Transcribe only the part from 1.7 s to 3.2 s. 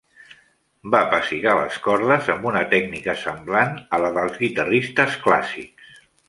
cordes amb una tècnica